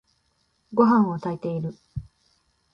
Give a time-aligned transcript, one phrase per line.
[0.73, 1.75] ごはんを炊いている。